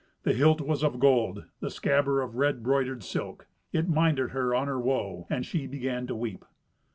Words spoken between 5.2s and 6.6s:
and she began to weep.